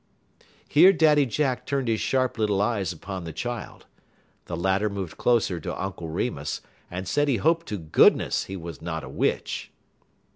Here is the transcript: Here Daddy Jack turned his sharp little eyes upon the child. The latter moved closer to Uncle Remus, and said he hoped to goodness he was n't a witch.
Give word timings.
Here 0.67 0.91
Daddy 0.93 1.27
Jack 1.27 1.67
turned 1.67 1.87
his 1.87 2.01
sharp 2.01 2.39
little 2.39 2.59
eyes 2.59 2.91
upon 2.91 3.23
the 3.23 3.31
child. 3.31 3.85
The 4.45 4.57
latter 4.57 4.89
moved 4.89 5.15
closer 5.19 5.59
to 5.59 5.79
Uncle 5.79 6.09
Remus, 6.09 6.61
and 6.89 7.07
said 7.07 7.27
he 7.27 7.37
hoped 7.37 7.67
to 7.67 7.77
goodness 7.77 8.45
he 8.45 8.57
was 8.57 8.81
n't 8.83 9.03
a 9.03 9.09
witch. 9.09 9.69